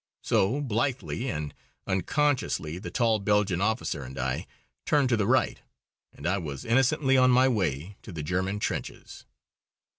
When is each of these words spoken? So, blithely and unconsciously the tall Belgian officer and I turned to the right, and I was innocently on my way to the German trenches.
So, 0.23 0.61
blithely 0.61 1.29
and 1.29 1.53
unconsciously 1.85 2.79
the 2.79 2.89
tall 2.89 3.19
Belgian 3.19 3.61
officer 3.61 4.01
and 4.03 4.17
I 4.17 4.47
turned 4.83 5.09
to 5.09 5.15
the 5.17 5.27
right, 5.27 5.61
and 6.11 6.25
I 6.25 6.39
was 6.39 6.65
innocently 6.65 7.17
on 7.17 7.29
my 7.29 7.47
way 7.47 7.97
to 8.01 8.11
the 8.11 8.23
German 8.23 8.57
trenches. 8.57 9.25